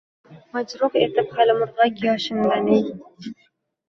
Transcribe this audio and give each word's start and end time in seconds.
Majruh 0.55 0.95
etib 1.01 1.35
hali 1.39 1.55
murgʼak 1.59 2.01
yoshimdan-ey 2.05 2.89